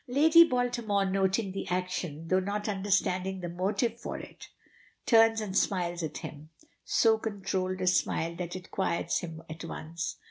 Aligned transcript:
Lady 0.07 0.43
Baltimore, 0.43 1.05
noting 1.05 1.51
the 1.51 1.67
action, 1.67 2.27
though 2.27 2.39
not 2.39 2.67
understanding 2.67 3.39
the 3.39 3.47
motive 3.49 3.99
for 3.99 4.17
it, 4.17 4.47
turns 5.05 5.39
and 5.39 5.55
smiles 5.55 6.01
at 6.01 6.17
him 6.17 6.49
so 6.83 7.19
controlled 7.19 7.81
a 7.81 7.85
smile 7.85 8.35
that 8.35 8.55
it 8.55 8.71
quiets 8.71 9.19
him 9.19 9.43
at 9.47 9.63
once. 9.63 10.17